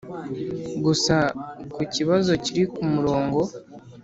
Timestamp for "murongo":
2.93-3.39